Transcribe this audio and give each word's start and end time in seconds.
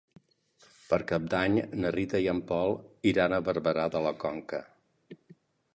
Per 0.93 0.97
Cap 1.11 1.27
d'Any 1.33 1.59
na 1.83 1.91
Rita 1.97 2.23
i 2.25 2.31
en 2.33 2.41
Pol 2.53 2.75
iran 3.13 3.37
a 3.39 3.43
Barberà 3.51 3.87
de 3.99 4.05
la 4.09 4.17
Conca. 4.27 4.65